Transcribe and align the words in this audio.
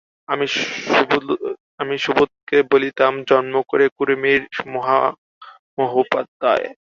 আমি 1.79 1.95
সুবোধকে 2.05 2.57
বলিতাম, 2.71 3.13
জন্মকুঁড়ে, 3.29 3.87
কুঁড়েমির 3.97 4.43
মহামহোপাধ্যায়। 4.73 6.65